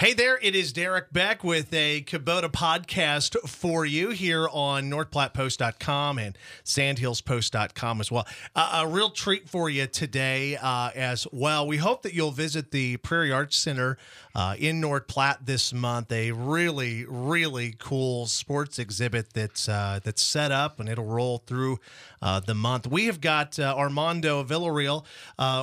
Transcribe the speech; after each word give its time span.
Hey 0.00 0.14
there, 0.14 0.38
it 0.40 0.54
is 0.54 0.72
Derek 0.72 1.12
Beck 1.12 1.42
with 1.42 1.74
a 1.74 2.02
Kubota 2.02 2.48
podcast 2.48 3.36
for 3.48 3.84
you 3.84 4.10
here 4.10 4.48
on 4.52 4.88
NorthPlattePost.com 4.88 6.18
and 6.18 6.38
SandhillsPost.com 6.64 8.00
as 8.00 8.08
well. 8.08 8.24
Uh, 8.54 8.84
a 8.84 8.86
real 8.86 9.10
treat 9.10 9.48
for 9.48 9.68
you 9.68 9.88
today 9.88 10.56
uh, 10.56 10.90
as 10.94 11.26
well. 11.32 11.66
We 11.66 11.78
hope 11.78 12.02
that 12.02 12.14
you'll 12.14 12.30
visit 12.30 12.70
the 12.70 12.98
Prairie 12.98 13.32
Arts 13.32 13.56
Center 13.56 13.98
uh, 14.36 14.54
in 14.56 14.80
North 14.80 15.08
Platte 15.08 15.44
this 15.44 15.72
month. 15.72 16.12
A 16.12 16.30
really, 16.30 17.04
really 17.04 17.74
cool 17.76 18.26
sports 18.26 18.78
exhibit 18.78 19.32
that's 19.32 19.68
uh, 19.68 19.98
that's 20.04 20.22
set 20.22 20.52
up 20.52 20.78
and 20.78 20.88
it'll 20.88 21.06
roll 21.06 21.38
through 21.38 21.80
uh, 22.22 22.38
the 22.38 22.54
month. 22.54 22.86
We 22.86 23.06
have 23.06 23.20
got 23.20 23.58
uh, 23.58 23.74
Armando 23.76 24.44
Villarreal 24.44 25.04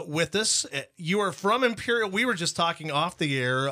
with 0.05 0.35
us. 0.35 0.65
You 0.97 1.21
are 1.21 1.31
from 1.31 1.63
Imperial. 1.63 2.09
We 2.09 2.25
were 2.25 2.33
just 2.33 2.57
talking 2.57 2.91
off 2.91 3.17
the 3.17 3.39
air. 3.39 3.69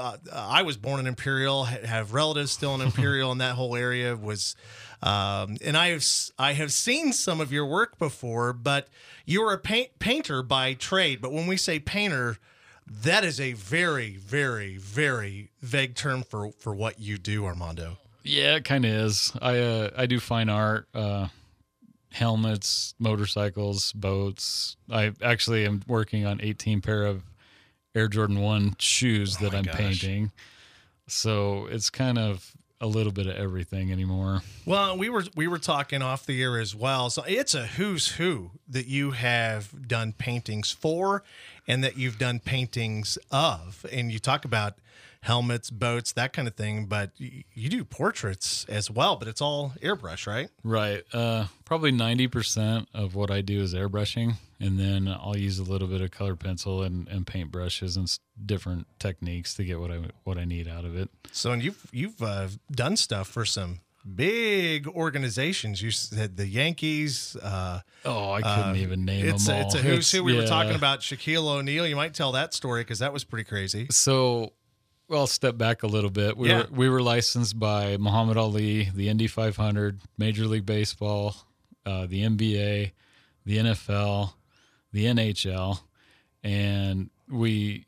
I 0.54 0.62
was 0.62 0.78
born 0.78 1.00
in 1.00 1.08
Imperial, 1.08 1.64
have 1.64 2.14
relatives 2.14 2.52
still 2.52 2.76
in 2.76 2.82
Imperial, 2.82 3.32
and 3.32 3.42
that 3.42 3.56
whole 3.56 3.76
area 3.76 4.16
was. 4.16 4.56
Um, 5.02 5.58
and 5.66 5.76
I 5.76 5.90
have 5.90 6.06
I 6.40 6.54
have 6.54 6.72
seen 6.72 7.12
some 7.12 7.42
of 7.42 7.52
your 7.52 7.66
work 7.66 7.98
before, 7.98 8.54
but 8.54 8.88
you're 9.26 9.52
a 9.52 9.58
paint, 9.58 10.00
painter 10.00 10.42
by 10.44 10.76
trade. 10.76 11.22
But 11.22 11.34
when 11.34 11.48
we 11.48 11.58
say 11.58 11.80
painter, 11.80 12.38
that 12.88 13.26
is 13.26 13.40
a 13.42 13.54
very, 13.54 14.16
very, 14.16 14.78
very 14.78 15.50
vague 15.60 15.96
term 15.96 16.24
for 16.24 16.52
for 16.52 16.74
what 16.74 17.00
you 17.00 17.18
do, 17.18 17.46
Armando. 17.46 17.98
Yeah, 18.24 18.56
it 18.56 18.64
kind 18.64 18.86
of 18.86 18.92
is. 18.92 19.34
I 19.42 19.60
uh, 19.60 19.90
I 19.98 20.06
do 20.06 20.20
fine 20.20 20.50
art, 20.50 20.88
uh, 20.94 21.28
helmets, 22.12 22.94
motorcycles, 23.00 23.92
boats. 23.92 24.78
I 24.90 25.12
actually 25.22 25.66
am 25.66 25.82
working 25.88 26.26
on 26.26 26.40
18 26.42 26.80
pair 26.80 27.04
of 27.04 27.24
Air 27.96 28.08
Jordan 28.08 28.40
One 28.40 28.76
shoes 28.80 29.38
oh 29.40 29.44
that 29.46 29.56
I'm 29.56 29.64
gosh. 29.66 29.76
painting. 29.76 30.32
So 31.08 31.68
it's 31.68 31.90
kind 31.90 32.18
of 32.18 32.56
a 32.82 32.88
little 32.88 33.14
bit 33.14 33.28
of 33.28 33.36
everything 33.36 33.92
anymore. 33.92 34.42
Well, 34.66 34.98
we 34.98 35.10
were 35.10 35.24
we 35.36 35.48
were 35.48 35.60
talking 35.60 36.02
off 36.02 36.26
the 36.26 36.42
air 36.42 36.60
as 36.60 36.76
well. 36.76 37.10
So 37.10 37.24
it's 37.26 37.54
a 37.54 37.66
who's 37.66 38.14
who 38.14 38.52
that 38.68 38.88
you 38.88 39.12
have 39.12 39.88
done 39.88 40.14
paintings 40.14 40.72
for 40.72 41.24
and 41.68 41.84
that 41.84 41.98
you've 41.98 42.20
done 42.20 42.40
paintings 42.40 43.18
of. 43.32 43.86
And 43.92 44.12
you 44.12 44.20
talk 44.20 44.44
about 44.44 44.76
helmets, 45.22 45.70
boats, 45.70 46.12
that 46.12 46.34
kind 46.34 46.48
of 46.48 46.56
thing. 46.56 46.86
But 46.86 47.12
you, 47.18 47.70
do 47.70 47.86
portraits 47.86 48.66
as 48.68 48.92
well, 48.92 49.16
but 49.16 49.28
it's 49.30 49.42
all 49.42 49.74
airbrush, 49.82 50.28
right? 50.28 50.50
Right. 50.64 51.04
Uh, 51.14 51.46
probably 51.64 51.94
90% 51.94 52.88
of 52.94 53.16
what 53.16 53.32
I 53.32 53.40
do 53.40 53.62
is 53.62 53.74
airbrushing. 53.74 54.34
And 54.64 54.80
then 54.80 55.08
I'll 55.08 55.38
use 55.38 55.60
a 55.60 55.64
little 55.64 55.88
bit 55.88 56.02
of 56.02 56.12
color 56.12 56.36
pencil 56.36 56.84
and, 56.84 57.08
and 57.08 57.28
paint 57.28 57.52
brushes 57.52 57.98
and 57.98 58.18
different 58.46 58.88
techniques 59.00 59.54
to 59.56 59.64
get 59.64 59.80
what 59.80 59.92
I 59.92 60.00
what 60.24 60.38
I 60.38 60.46
need 60.46 60.68
out 60.68 60.86
of 60.86 60.96
it. 60.96 61.10
So, 61.32 61.52
and 61.52 61.64
you've 61.64 61.88
you've 61.92 62.22
uh, 62.22 62.48
done 62.72 62.98
stuff 62.98 63.28
for 63.28 63.46
some 63.46 63.82
big 64.16 64.88
organizations. 64.88 65.82
You 65.82 65.92
said 65.92 66.38
the 66.38 66.48
Yankees. 66.48 67.36
Uh, 67.36 67.82
oh, 68.06 68.32
I 68.32 68.42
couldn't 68.42 68.72
uh, 68.72 68.76
even 68.76 69.06
name 69.06 69.28
it's, 69.28 69.48
them 69.48 69.56
all. 69.56 69.62
It's 69.66 69.76
a 69.76 69.78
who's 69.80 70.12
who. 70.12 70.24
We 70.24 70.34
yeah. 70.34 70.42
were 70.42 70.48
talking 70.48 70.76
about 70.76 71.02
Shaquille 71.02 71.48
O'Neal. 71.48 71.88
You 71.88 71.96
might 71.96 72.14
tell 72.14 72.32
that 72.34 72.54
story 72.54 72.82
because 72.82 73.00
that 73.00 73.14
was 73.14 73.24
pretty 73.24 73.46
crazy. 73.46 73.88
So 73.92 74.54
well, 75.08 75.22
I'll 75.22 75.28
step 75.28 75.58
back 75.58 75.84
a 75.84 75.88
little 75.88 76.10
bit. 76.10 76.38
We 76.38 76.50
yeah. 76.50 76.60
were 76.60 76.68
we 76.72 76.90
were 76.90 77.02
licensed 77.02 77.60
by 77.60 77.98
Muhammad 77.98 78.38
Ali, 78.38 78.90
the 78.94 79.10
Indy 79.10 79.28
500, 79.28 80.00
Major 80.18 80.46
League 80.46 80.66
Baseball, 80.66 81.36
uh, 81.86 82.06
the 82.06 82.24
NBA, 82.24 82.92
the 83.46 83.58
NFL, 83.58 84.34
the 84.94 85.06
NHL, 85.06 85.82
and 86.44 87.10
we 87.30 87.88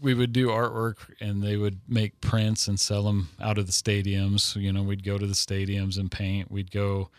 we 0.00 0.14
would 0.14 0.32
do 0.32 0.48
artwork 0.48 0.96
and 1.20 1.42
they 1.42 1.56
would 1.56 1.80
make 1.88 2.20
prints 2.20 2.68
and 2.68 2.80
sell 2.80 3.04
them 3.04 3.28
out 3.40 3.58
of 3.58 3.66
the 3.66 3.72
stadiums. 3.72 4.56
You 4.56 4.72
know, 4.72 4.82
we'd 4.82 5.04
go 5.04 5.18
to 5.18 5.26
the 5.26 5.34
stadiums 5.34 5.98
and 5.98 6.10
paint. 6.10 6.50
We'd 6.50 6.70
go 6.70 7.10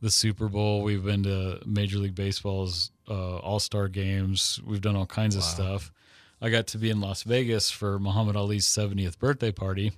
the 0.00 0.10
Super 0.10 0.48
Bowl. 0.48 0.82
We've 0.82 1.04
been 1.04 1.22
to 1.24 1.60
Major 1.66 1.98
League 1.98 2.14
Baseball's 2.14 2.90
uh, 3.08 3.36
All 3.38 3.60
Star 3.60 3.88
games. 3.88 4.60
We've 4.64 4.80
done 4.80 4.96
all 4.96 5.06
kinds 5.06 5.36
wow. 5.36 5.40
of 5.40 5.44
stuff. 5.44 5.92
I 6.40 6.48
got 6.48 6.66
to 6.68 6.78
be 6.78 6.90
in 6.90 7.00
Las 7.00 7.22
Vegas 7.22 7.70
for 7.70 7.98
Muhammad 7.98 8.34
Ali's 8.34 8.66
70th 8.66 9.18
birthday 9.18 9.52
party, 9.52 9.92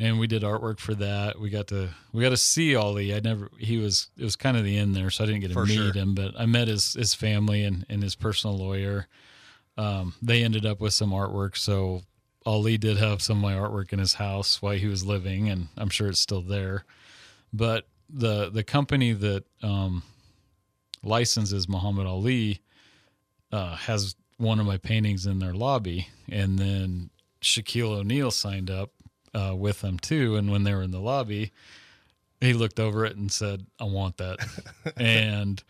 and 0.00 0.18
we 0.18 0.26
did 0.26 0.42
artwork 0.42 0.78
for 0.78 0.94
that. 0.94 1.38
We 1.38 1.50
got 1.50 1.68
to 1.68 1.90
we 2.12 2.22
got 2.22 2.30
to 2.30 2.36
see 2.36 2.74
Ali. 2.74 3.14
I 3.14 3.20
never 3.20 3.50
he 3.58 3.76
was 3.76 4.08
it 4.16 4.24
was 4.24 4.34
kind 4.34 4.56
of 4.56 4.64
the 4.64 4.78
end 4.78 4.96
there, 4.96 5.10
so 5.10 5.22
I 5.22 5.26
didn't 5.26 5.42
get 5.42 5.48
to 5.48 5.54
for 5.54 5.66
meet 5.66 5.74
sure. 5.74 5.92
him, 5.92 6.14
but 6.14 6.32
I 6.38 6.46
met 6.46 6.68
his 6.68 6.94
his 6.94 7.14
family 7.14 7.62
and 7.62 7.84
and 7.88 8.02
his 8.02 8.14
personal 8.16 8.56
lawyer. 8.56 9.06
Um, 9.76 10.14
they 10.22 10.42
ended 10.42 10.64
up 10.66 10.80
with 10.80 10.94
some 10.94 11.10
artwork, 11.10 11.56
so 11.56 12.02
Ali 12.46 12.78
did 12.78 12.96
have 12.96 13.22
some 13.22 13.36
of 13.36 13.42
my 13.42 13.54
artwork 13.54 13.92
in 13.92 13.98
his 13.98 14.14
house 14.14 14.60
while 14.62 14.74
he 14.74 14.86
was 14.86 15.04
living, 15.04 15.48
and 15.48 15.68
I'm 15.76 15.90
sure 15.90 16.08
it's 16.08 16.18
still 16.18 16.42
there. 16.42 16.84
But 17.52 17.86
the 18.08 18.48
the 18.50 18.64
company 18.64 19.12
that 19.12 19.44
um, 19.62 20.02
licenses 21.02 21.68
Muhammad 21.68 22.06
Ali 22.06 22.62
uh, 23.52 23.76
has 23.76 24.16
one 24.38 24.58
of 24.58 24.64
my 24.64 24.78
paintings 24.78 25.26
in 25.26 25.40
their 25.40 25.52
lobby, 25.52 26.08
and 26.30 26.58
then 26.58 27.10
Shaquille 27.42 27.98
O'Neal 27.98 28.30
signed 28.30 28.70
up 28.70 28.92
uh, 29.34 29.54
with 29.56 29.80
them 29.80 29.98
too. 29.98 30.36
And 30.36 30.50
when 30.50 30.64
they 30.64 30.74
were 30.74 30.82
in 30.82 30.90
the 30.90 31.00
lobby, 31.00 31.52
he 32.40 32.52
looked 32.52 32.80
over 32.80 33.04
it 33.04 33.16
and 33.16 33.30
said, 33.30 33.66
"I 33.78 33.84
want 33.84 34.16
that," 34.16 34.38
and 34.96 35.62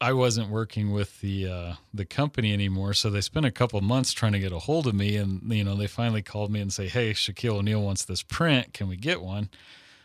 I 0.00 0.12
wasn't 0.12 0.50
working 0.50 0.92
with 0.92 1.20
the 1.20 1.48
uh, 1.48 1.74
the 1.94 2.04
company 2.04 2.52
anymore, 2.52 2.92
so 2.94 3.08
they 3.08 3.20
spent 3.20 3.46
a 3.46 3.52
couple 3.52 3.80
months 3.80 4.12
trying 4.12 4.32
to 4.32 4.40
get 4.40 4.52
a 4.52 4.58
hold 4.58 4.88
of 4.88 4.94
me, 4.94 5.16
and 5.16 5.40
you 5.52 5.62
know 5.62 5.76
they 5.76 5.86
finally 5.86 6.22
called 6.22 6.50
me 6.50 6.60
and 6.60 6.72
say, 6.72 6.88
"Hey, 6.88 7.12
Shaquille 7.12 7.58
O'Neal 7.58 7.82
wants 7.82 8.04
this 8.04 8.22
print. 8.22 8.74
Can 8.74 8.88
we 8.88 8.96
get 8.96 9.22
one?" 9.22 9.48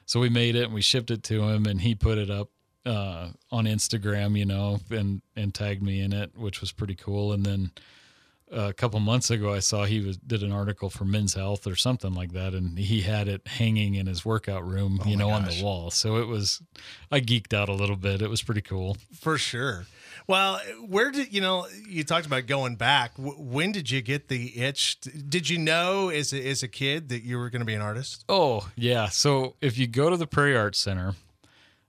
So 0.05 0.19
we 0.19 0.29
made 0.29 0.55
it 0.55 0.65
and 0.65 0.73
we 0.73 0.81
shipped 0.81 1.11
it 1.11 1.23
to 1.23 1.43
him, 1.43 1.65
and 1.65 1.81
he 1.81 1.95
put 1.95 2.17
it 2.17 2.29
up 2.29 2.49
uh, 2.85 3.29
on 3.51 3.65
Instagram, 3.65 4.37
you 4.37 4.45
know, 4.45 4.79
and 4.91 5.21
and 5.35 5.53
tagged 5.53 5.81
me 5.81 5.99
in 5.99 6.13
it, 6.13 6.37
which 6.37 6.61
was 6.61 6.71
pretty 6.71 6.95
cool. 6.95 7.33
And 7.33 7.45
then 7.45 7.71
a 8.51 8.73
couple 8.73 8.99
months 8.99 9.29
ago, 9.29 9.53
I 9.53 9.59
saw 9.59 9.85
he 9.85 9.99
was 9.99 10.17
did 10.17 10.43
an 10.43 10.51
article 10.51 10.89
for 10.89 11.05
Men's 11.05 11.33
Health 11.33 11.67
or 11.67 11.75
something 11.75 12.13
like 12.13 12.33
that, 12.33 12.53
and 12.53 12.77
he 12.79 13.01
had 13.01 13.27
it 13.27 13.45
hanging 13.47 13.95
in 13.95 14.07
his 14.07 14.25
workout 14.25 14.65
room, 14.65 15.01
oh 15.03 15.07
you 15.07 15.17
know, 15.17 15.29
gosh. 15.29 15.41
on 15.41 15.45
the 15.45 15.63
wall. 15.63 15.91
So 15.91 16.17
it 16.17 16.27
was, 16.27 16.61
I 17.11 17.19
geeked 17.19 17.53
out 17.53 17.69
a 17.69 17.73
little 17.73 17.95
bit. 17.95 18.21
It 18.21 18.29
was 18.29 18.41
pretty 18.41 18.61
cool 18.61 18.97
for 19.13 19.37
sure. 19.37 19.85
Well, 20.27 20.59
where 20.85 21.11
did 21.11 21.33
you 21.33 21.41
know? 21.41 21.67
You 21.87 22.03
talked 22.03 22.25
about 22.25 22.47
going 22.47 22.75
back. 22.75 23.13
When 23.17 23.71
did 23.71 23.89
you 23.89 24.01
get 24.01 24.27
the 24.27 24.61
itch? 24.61 24.99
Did 24.99 25.49
you 25.49 25.57
know 25.57 26.09
as 26.09 26.33
a, 26.33 26.49
as 26.49 26.63
a 26.63 26.67
kid 26.67 27.09
that 27.09 27.23
you 27.23 27.37
were 27.37 27.49
going 27.49 27.61
to 27.61 27.65
be 27.65 27.75
an 27.75 27.81
artist? 27.81 28.25
Oh 28.27 28.69
yeah. 28.75 29.07
So 29.07 29.55
if 29.61 29.77
you 29.77 29.87
go 29.87 30.09
to 30.09 30.17
the 30.17 30.27
Prairie 30.27 30.57
Arts 30.57 30.79
Center, 30.79 31.15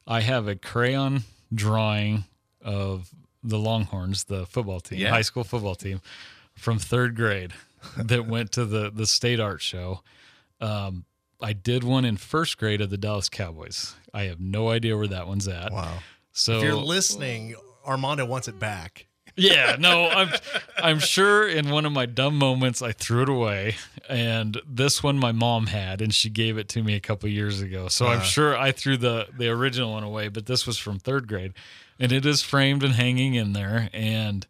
I 0.07 0.21
have 0.21 0.47
a 0.47 0.55
crayon 0.55 1.25
drawing 1.53 2.25
of 2.63 3.11
the 3.43 3.59
Longhorns, 3.59 4.25
the 4.25 4.47
football 4.47 4.81
team, 4.81 4.99
yeah. 4.99 5.11
high 5.11 5.23
school 5.23 5.45
football 5.45 5.75
team, 5.75 6.01
from 6.59 6.79
third 6.79 7.17
grade 7.17 7.53
that 7.97 8.27
went 8.27 8.53
to 8.53 8.65
the 8.65 8.91
the 8.91 9.07
state 9.07 9.41
art 9.41 9.63
show. 9.63 10.03
Um, 10.61 11.05
I 11.41 11.53
did 11.53 11.85
one 11.85 12.05
in 12.05 12.17
first 12.17 12.59
grade 12.59 12.81
of 12.81 12.91
the 12.91 12.99
Dallas 12.99 13.29
Cowboys. 13.29 13.95
I 14.13 14.25
have 14.25 14.41
no 14.41 14.71
idea 14.71 14.97
where 14.97 15.07
that 15.07 15.29
one's 15.29 15.47
at. 15.47 15.73
Wow. 15.73 15.99
So 16.33 16.59
if 16.59 16.65
you're 16.65 16.75
listening, 16.75 17.55
Armando 17.87 18.27
wants 18.27 18.49
it 18.49 18.59
back 18.59 19.09
yeah, 19.39 19.77
no, 19.79 20.09
I'm 20.09 20.31
I'm 20.77 20.99
sure 20.99 21.49
in 21.49 21.71
one 21.71 21.87
of 21.87 21.93
my 21.93 22.07
dumb 22.07 22.37
moments 22.37 22.83
I 22.83 22.93
threw 22.93 23.23
it 23.23 23.29
away, 23.29 23.77
and 24.09 24.61
this 24.67 25.03
one 25.03 25.17
my 25.17 25.33
mom 25.33 25.69
had, 25.69 26.03
and 26.03 26.13
she 26.13 26.29
gave 26.29 26.59
it 26.59 26.69
to 26.71 26.83
me 26.83 26.95
a 26.95 27.01
couple 27.01 27.29
years 27.29 27.63
ago. 27.63 27.89
So 27.89 28.07
uh, 28.07 28.11
I'm 28.11 28.17
uh-huh. 28.17 28.25
sure 28.25 28.59
I 28.59 28.73
threw 28.73 28.97
the 28.97 29.29
the 29.37 29.49
original 29.49 29.93
one 29.93 30.03
away, 30.03 30.29
but 30.29 30.47
this 30.47 30.67
was 30.67 30.77
from 30.77 30.99
third 30.99 31.29
grade, 31.29 31.53
and 32.01 32.11
it 32.11 32.27
is 32.27 32.43
framed 32.43 32.83
and 32.83 32.95
hanging 32.95 33.35
in 33.35 33.53
there. 33.53 33.89
And 33.93 34.47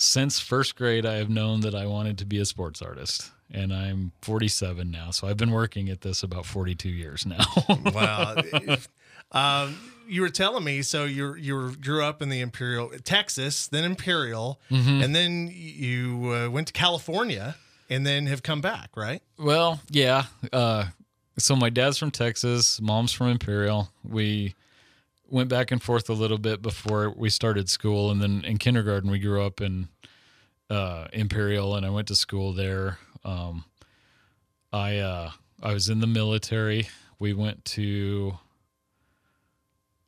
since 0.00 0.40
first 0.40 0.76
grade, 0.76 1.04
I 1.04 1.16
have 1.16 1.28
known 1.28 1.60
that 1.60 1.74
I 1.74 1.86
wanted 1.86 2.16
to 2.18 2.24
be 2.24 2.38
a 2.38 2.46
sports 2.46 2.80
artist 2.80 3.30
and 3.52 3.72
I'm 3.72 4.12
47 4.22 4.90
now. 4.90 5.10
So 5.10 5.28
I've 5.28 5.36
been 5.36 5.50
working 5.50 5.90
at 5.90 6.00
this 6.00 6.22
about 6.22 6.46
42 6.46 6.88
years 6.88 7.26
now. 7.26 7.44
wow. 7.92 8.36
Um, 9.32 9.76
you 10.08 10.22
were 10.22 10.30
telling 10.30 10.64
me 10.64 10.82
so 10.82 11.04
you 11.04 11.34
you 11.34 11.76
grew 11.76 12.02
up 12.02 12.20
in 12.22 12.30
the 12.30 12.40
Imperial 12.40 12.90
Texas, 13.04 13.68
then 13.68 13.84
Imperial, 13.84 14.60
mm-hmm. 14.70 15.02
and 15.02 15.14
then 15.14 15.48
you 15.52 16.32
uh, 16.32 16.50
went 16.50 16.66
to 16.66 16.72
California, 16.72 17.54
and 17.88 18.04
then 18.04 18.26
have 18.26 18.42
come 18.42 18.60
back, 18.60 18.96
right? 18.96 19.22
Well, 19.38 19.80
yeah. 19.88 20.24
Uh, 20.52 20.86
so 21.38 21.54
my 21.54 21.70
dad's 21.70 21.98
from 21.98 22.10
Texas, 22.10 22.80
mom's 22.80 23.12
from 23.12 23.28
Imperial. 23.28 23.90
We 24.02 24.56
went 25.30 25.48
back 25.48 25.70
and 25.70 25.82
forth 25.82 26.08
a 26.08 26.14
little 26.14 26.38
bit 26.38 26.62
before 26.62 27.10
we 27.10 27.30
started 27.30 27.68
school, 27.68 28.10
and 28.10 28.20
then 28.20 28.44
in 28.44 28.58
kindergarten 28.58 29.10
we 29.10 29.18
grew 29.18 29.42
up 29.42 29.60
in 29.60 29.88
uh, 30.68 31.08
Imperial, 31.12 31.74
and 31.74 31.84
I 31.84 31.90
went 31.90 32.08
to 32.08 32.14
school 32.14 32.52
there. 32.52 32.98
Um, 33.24 33.64
I 34.72 34.98
uh, 34.98 35.30
I 35.62 35.72
was 35.72 35.88
in 35.88 36.00
the 36.00 36.06
military. 36.06 36.88
We 37.18 37.32
went 37.32 37.64
to 37.66 38.38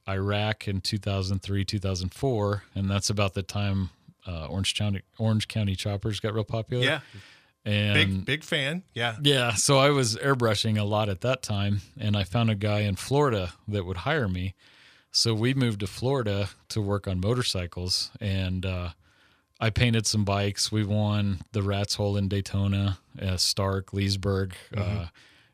Iraq 0.08 0.66
in 0.68 0.80
2003, 0.80 1.64
2004, 1.64 2.62
and 2.74 2.90
that's 2.90 3.10
about 3.10 3.34
the 3.34 3.42
time 3.42 3.90
uh, 4.26 4.46
Orange 4.46 4.74
County 4.74 5.02
Orange 5.18 5.48
County 5.48 5.74
choppers 5.74 6.20
got 6.20 6.34
real 6.34 6.44
popular. 6.44 6.84
Yeah. 6.84 7.00
And 7.64 7.94
big 7.94 8.24
big 8.24 8.44
fan. 8.44 8.82
Yeah. 8.92 9.16
Yeah, 9.22 9.54
so 9.54 9.78
I 9.78 9.90
was 9.90 10.16
airbrushing 10.16 10.78
a 10.78 10.84
lot 10.84 11.08
at 11.08 11.20
that 11.20 11.42
time 11.42 11.80
and 11.98 12.16
I 12.16 12.24
found 12.24 12.50
a 12.50 12.56
guy 12.56 12.80
in 12.80 12.96
Florida 12.96 13.52
that 13.68 13.86
would 13.86 13.98
hire 13.98 14.28
me. 14.28 14.54
So 15.12 15.34
we 15.34 15.52
moved 15.52 15.80
to 15.80 15.86
Florida 15.86 16.48
to 16.70 16.80
work 16.80 17.06
on 17.06 17.20
motorcycles 17.20 18.10
and 18.18 18.64
uh, 18.64 18.90
I 19.60 19.68
painted 19.68 20.06
some 20.06 20.24
bikes. 20.24 20.72
We 20.72 20.84
won 20.84 21.42
the 21.52 21.62
Rats 21.62 21.96
Hole 21.96 22.16
in 22.16 22.28
Daytona, 22.28 22.98
uh, 23.20 23.36
Stark, 23.36 23.92
Leesburg. 23.92 24.54
Mm-hmm. 24.74 24.98
Uh, 24.98 25.06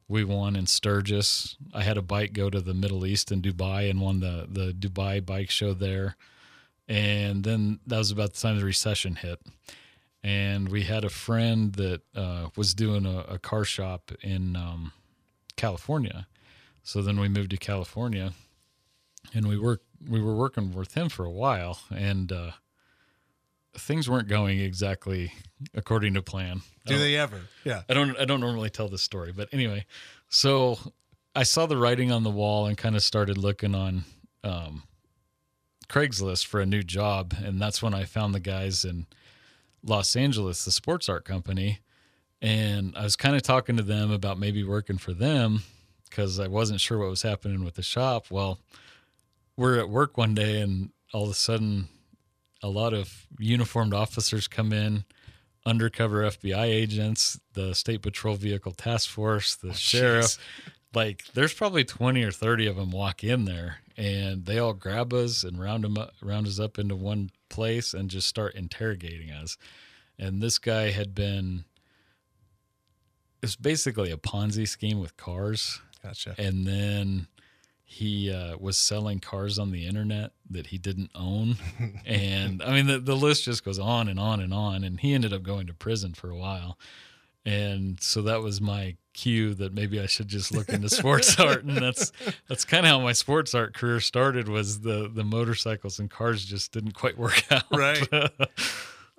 we 0.08 0.24
won 0.24 0.56
in 0.56 0.66
Sturgis. 0.66 1.56
I 1.74 1.82
had 1.82 1.98
a 1.98 2.02
bike 2.02 2.32
go 2.32 2.48
to 2.48 2.60
the 2.60 2.72
Middle 2.72 3.04
East 3.04 3.30
in 3.30 3.42
Dubai 3.42 3.90
and 3.90 4.00
won 4.00 4.20
the 4.20 4.46
the 4.48 4.72
Dubai 4.72 5.24
bike 5.24 5.50
show 5.50 5.74
there. 5.74 6.16
And 6.88 7.44
then 7.44 7.80
that 7.86 7.98
was 7.98 8.10
about 8.10 8.32
the 8.32 8.40
time 8.40 8.58
the 8.58 8.64
recession 8.64 9.16
hit. 9.16 9.40
And 10.22 10.70
we 10.70 10.84
had 10.84 11.04
a 11.04 11.10
friend 11.10 11.74
that 11.74 12.00
uh, 12.16 12.48
was 12.56 12.72
doing 12.74 13.04
a, 13.04 13.34
a, 13.34 13.38
car 13.38 13.64
shop 13.64 14.10
in 14.22 14.56
um, 14.56 14.92
California. 15.56 16.26
So 16.82 17.02
then 17.02 17.20
we 17.20 17.28
moved 17.28 17.50
to 17.50 17.58
California, 17.58 18.32
and 19.34 19.46
we 19.46 19.58
worked. 19.58 19.84
We 20.08 20.20
were 20.20 20.34
working 20.34 20.72
with 20.72 20.94
him 20.94 21.08
for 21.08 21.24
a 21.24 21.30
while, 21.30 21.80
and 21.90 22.30
uh, 22.30 22.50
things 23.74 24.08
weren't 24.08 24.28
going 24.28 24.60
exactly 24.60 25.32
according 25.74 26.14
to 26.14 26.22
plan. 26.22 26.62
Do 26.86 26.98
they 26.98 27.16
ever? 27.16 27.40
Yeah. 27.64 27.82
I 27.88 27.94
don't 27.94 28.18
I 28.18 28.24
don't 28.24 28.40
normally 28.40 28.70
tell 28.70 28.88
this 28.88 29.02
story, 29.02 29.32
but 29.32 29.48
anyway, 29.52 29.86
so 30.28 30.78
I 31.34 31.42
saw 31.42 31.66
the 31.66 31.76
writing 31.76 32.10
on 32.10 32.22
the 32.22 32.30
wall 32.30 32.66
and 32.66 32.76
kind 32.76 32.96
of 32.96 33.02
started 33.02 33.38
looking 33.38 33.74
on 33.74 34.04
um, 34.42 34.84
Craigslist 35.88 36.46
for 36.46 36.60
a 36.60 36.66
new 36.66 36.82
job, 36.82 37.34
and 37.42 37.60
that's 37.60 37.82
when 37.82 37.94
I 37.94 38.04
found 38.04 38.34
the 38.34 38.40
guys 38.40 38.84
in 38.84 39.06
Los 39.82 40.16
Angeles, 40.16 40.64
the 40.64 40.70
sports 40.72 41.08
art 41.08 41.24
company, 41.24 41.80
and 42.40 42.94
I 42.96 43.04
was 43.04 43.16
kind 43.16 43.36
of 43.36 43.42
talking 43.42 43.76
to 43.76 43.82
them 43.82 44.10
about 44.10 44.38
maybe 44.38 44.64
working 44.64 44.98
for 44.98 45.12
them 45.12 45.62
because 46.08 46.40
I 46.40 46.48
wasn't 46.48 46.80
sure 46.80 46.98
what 46.98 47.10
was 47.10 47.22
happening 47.22 47.64
with 47.64 47.74
the 47.74 47.82
shop. 47.82 48.26
Well, 48.30 48.58
we're 49.58 49.78
at 49.78 49.90
work 49.90 50.16
one 50.16 50.34
day, 50.34 50.60
and 50.60 50.90
all 51.12 51.24
of 51.24 51.30
a 51.30 51.34
sudden 51.34 51.88
a 52.62 52.68
lot 52.68 52.94
of 52.94 53.26
uniformed 53.38 53.92
officers 53.92 54.46
come 54.46 54.72
in, 54.72 55.04
undercover 55.66 56.22
FBI 56.22 56.64
agents, 56.64 57.38
the 57.54 57.74
State 57.74 58.02
Patrol 58.02 58.36
Vehicle 58.36 58.72
Task 58.72 59.10
Force, 59.10 59.56
the 59.56 59.70
oh, 59.70 59.72
sheriff. 59.72 60.24
Geez. 60.24 60.38
Like, 60.94 61.24
there's 61.34 61.52
probably 61.52 61.84
20 61.84 62.22
or 62.22 62.30
30 62.30 62.66
of 62.68 62.76
them 62.76 62.92
walk 62.92 63.22
in 63.22 63.44
there 63.44 63.78
and 63.96 64.46
they 64.46 64.58
all 64.58 64.72
grab 64.72 65.12
us 65.12 65.42
and 65.42 65.60
round 65.60 65.84
them 65.84 65.98
up, 65.98 66.12
round 66.22 66.46
us 66.46 66.60
up 66.60 66.78
into 66.78 66.96
one 66.96 67.30
place 67.48 67.92
and 67.92 68.08
just 68.08 68.28
start 68.28 68.54
interrogating 68.54 69.30
us. 69.30 69.58
And 70.18 70.40
this 70.40 70.58
guy 70.58 70.92
had 70.92 71.14
been, 71.14 71.64
it's 73.42 73.56
basically 73.56 74.10
a 74.12 74.16
Ponzi 74.16 74.66
scheme 74.66 75.00
with 75.00 75.16
cars. 75.16 75.80
Gotcha. 76.02 76.34
And 76.38 76.66
then 76.66 77.26
he 77.90 78.30
uh, 78.30 78.54
was 78.58 78.76
selling 78.76 79.18
cars 79.18 79.58
on 79.58 79.70
the 79.70 79.86
internet 79.86 80.32
that 80.50 80.66
he 80.66 80.76
didn't 80.76 81.10
own. 81.14 81.56
and 82.06 82.62
I 82.62 82.72
mean, 82.72 82.86
the, 82.86 82.98
the 82.98 83.16
list 83.16 83.44
just 83.44 83.64
goes 83.64 83.78
on 83.78 84.08
and 84.08 84.20
on 84.20 84.40
and 84.40 84.52
on. 84.52 84.84
And 84.84 85.00
he 85.00 85.14
ended 85.14 85.32
up 85.32 85.42
going 85.42 85.66
to 85.68 85.74
prison 85.74 86.12
for 86.12 86.28
a 86.28 86.36
while. 86.36 86.78
And 87.46 87.98
so 87.98 88.20
that 88.22 88.42
was 88.42 88.60
my 88.60 88.96
cue 89.14 89.54
that 89.54 89.72
maybe 89.72 89.98
I 89.98 90.04
should 90.04 90.28
just 90.28 90.52
look 90.52 90.68
into 90.68 90.90
sports 90.90 91.40
art. 91.40 91.64
And 91.64 91.78
that's 91.78 92.12
that's 92.46 92.66
kind 92.66 92.84
of 92.84 92.92
how 92.92 93.00
my 93.00 93.14
sports 93.14 93.54
art 93.54 93.72
career 93.72 94.00
started 94.00 94.50
was 94.50 94.80
the 94.80 95.10
the 95.12 95.24
motorcycles 95.24 95.98
and 95.98 96.10
cars 96.10 96.44
just 96.44 96.72
didn't 96.72 96.92
quite 96.92 97.16
work 97.16 97.42
out. 97.50 97.64
Right. 97.72 98.06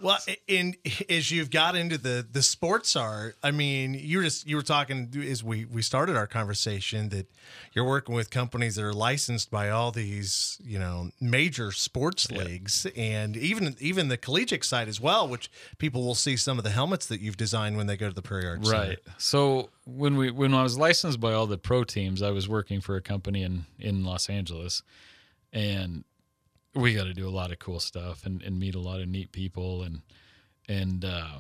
Well, 0.02 0.18
in 0.48 0.76
as 1.10 1.32
you've 1.32 1.52
got 1.52 1.76
into 1.76 1.98
the 1.98 2.26
the 2.30 2.42
sports 2.42 2.96
art, 2.96 3.36
I 3.44 3.52
mean, 3.52 3.94
you 3.94 4.18
were 4.18 4.24
just 4.24 4.48
you 4.48 4.56
were 4.56 4.62
talking 4.62 5.10
as 5.28 5.44
we 5.44 5.66
we 5.66 5.82
started 5.82 6.16
our 6.16 6.28
conversation 6.28 7.10
that 7.10 7.28
you're 7.74 7.86
working 7.86 8.16
with 8.16 8.30
companies 8.30 8.76
that 8.76 8.84
are 8.84 8.94
licensed 8.94 9.52
by 9.52 9.70
all 9.70 9.92
these 9.92 10.60
you 10.64 10.80
know 10.80 11.12
major 11.20 11.72
sports 11.72 12.28
yeah. 12.30 12.44
leagues 12.44 12.88
and 12.96 13.36
even 13.36 13.76
even 13.80 14.08
the 14.08 14.18
collegiate 14.18 14.64
side 14.64 14.88
as 14.88 15.02
well, 15.02 15.28
which 15.28 15.52
people 15.78 16.06
will 16.06 16.16
see 16.16 16.38
some 16.38 16.58
of 16.58 16.64
the 16.64 16.72
helmets 16.72 17.06
that 17.08 17.20
you've 17.20 17.38
designed 17.38 17.76
when 17.76 17.88
they 17.88 17.98
go 17.98 18.08
to 18.08 18.16
the 18.16 18.22
Prairie 18.22 18.48
Arts. 18.48 18.70
Right. 18.70 19.00
Center. 19.04 19.16
So 19.18 19.70
when 19.86 20.16
we 20.16 20.32
when 20.32 20.54
I 20.54 20.64
was 20.64 20.78
licensed 20.78 21.20
by 21.20 21.34
all 21.34 21.48
the 21.48 21.58
pro 21.58 21.84
teams, 21.84 22.22
I 22.22 22.32
was 22.32 22.48
working 22.48 22.80
for 22.80 22.96
a 22.96 23.02
company 23.02 23.44
in 23.44 23.66
in 23.78 24.06
Los 24.06 24.30
Angeles, 24.30 24.82
and 25.52 26.04
we 26.76 26.94
got 26.94 27.06
to 27.06 27.14
do 27.14 27.28
a 27.28 27.32
lot 27.32 27.52
of 27.52 27.60
cool 27.60 27.80
stuff 27.80 28.26
and, 28.26 28.42
and 28.44 28.60
meet 28.60 28.76
a 28.76 28.80
lot 28.80 29.02
of 29.02 29.08
neat 29.08 29.32
people 29.32 29.84
and 29.84 30.02
and 30.68 31.04
uh, 31.04 31.40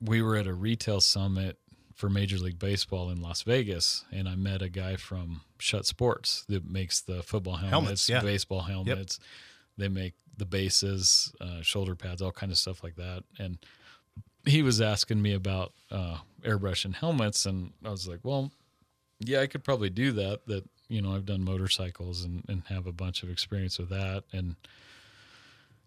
we 0.00 0.22
were 0.22 0.36
at 0.36 0.46
a 0.46 0.52
retail 0.52 1.00
summit 1.00 1.58
for 1.94 2.08
Major 2.08 2.38
League 2.38 2.58
Baseball 2.58 3.10
in 3.10 3.20
Las 3.20 3.42
Vegas, 3.42 4.04
and 4.10 4.28
I 4.28 4.34
met 4.34 4.62
a 4.62 4.68
guy 4.68 4.96
from 4.96 5.42
Schutt 5.58 5.84
Sports 5.84 6.44
that 6.48 6.68
makes 6.68 7.00
the 7.00 7.22
football 7.22 7.56
helmets, 7.56 7.70
helmets 7.70 8.08
yeah. 8.08 8.20
baseball 8.20 8.60
helmets. 8.60 9.18
Yep. 9.20 9.28
They 9.78 9.88
make 9.88 10.14
the 10.36 10.46
bases, 10.46 11.34
uh, 11.40 11.60
shoulder 11.62 11.94
pads, 11.94 12.22
all 12.22 12.32
kind 12.32 12.52
of 12.52 12.58
stuff 12.58 12.82
like 12.82 12.96
that. 12.96 13.24
And 13.38 13.58
he 14.46 14.62
was 14.62 14.80
asking 14.80 15.20
me 15.20 15.34
about 15.34 15.72
uh, 15.90 16.18
airbrushing 16.42 16.94
helmets, 16.94 17.44
and 17.44 17.72
I 17.84 17.90
was 17.90 18.08
like, 18.08 18.20
"Well, 18.22 18.50
yeah, 19.18 19.40
I 19.40 19.46
could 19.46 19.64
probably 19.64 19.90
do 19.90 20.12
that. 20.12 20.46
That 20.46 20.64
you 20.90 21.00
know, 21.00 21.14
I've 21.14 21.24
done 21.24 21.44
motorcycles 21.44 22.24
and, 22.24 22.44
and 22.48 22.62
have 22.68 22.86
a 22.86 22.92
bunch 22.92 23.22
of 23.22 23.30
experience 23.30 23.78
with 23.78 23.88
that. 23.90 24.24
And 24.32 24.56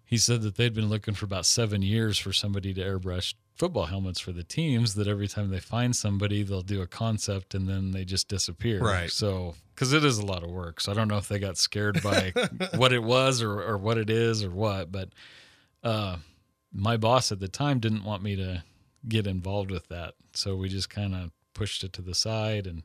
he 0.05 0.17
said 0.17 0.41
that 0.43 0.55
they'd 0.55 0.73
been 0.73 0.89
looking 0.89 1.13
for 1.13 1.25
about 1.25 1.45
seven 1.45 1.81
years 1.81 2.17
for 2.17 2.31
somebody 2.31 2.73
to 2.73 2.81
airbrush 2.81 3.33
football 3.55 3.85
helmets 3.85 4.19
for 4.19 4.31
the 4.31 4.43
teams 4.43 4.95
that 4.95 5.07
every 5.07 5.27
time 5.27 5.49
they 5.49 5.59
find 5.59 5.95
somebody 5.95 6.41
they'll 6.41 6.61
do 6.61 6.81
a 6.81 6.87
concept 6.87 7.53
and 7.53 7.67
then 7.67 7.91
they 7.91 8.05
just 8.05 8.27
disappear. 8.27 8.79
Right. 8.79 9.11
So 9.11 9.55
because 9.75 9.91
it 9.91 10.05
is 10.05 10.17
a 10.17 10.25
lot 10.25 10.43
of 10.43 10.49
work. 10.49 10.79
So 10.79 10.91
i 10.91 10.95
don't 10.95 11.07
know 11.07 11.17
if 11.17 11.27
they 11.27 11.39
got 11.39 11.57
scared 11.57 12.01
by 12.01 12.33
what 12.75 12.93
it 12.93 13.03
was 13.03 13.41
or, 13.41 13.61
or 13.61 13.77
what 13.77 13.97
it 13.97 14.09
is 14.09 14.43
or 14.43 14.49
what 14.49 14.91
but 14.91 15.09
uh, 15.83 16.17
my 16.71 16.95
boss 16.95 17.31
at 17.31 17.39
the 17.39 17.49
time 17.49 17.79
didn't 17.79 18.05
want 18.05 18.23
me 18.23 18.35
to 18.37 18.63
get 19.07 19.27
involved 19.27 19.69
with 19.69 19.89
that. 19.89 20.13
So 20.33 20.55
we 20.55 20.69
just 20.69 20.89
kind 20.89 21.13
of 21.13 21.31
pushed 21.53 21.83
it 21.83 21.93
to 21.93 22.01
the 22.01 22.15
side 22.15 22.65
and 22.65 22.83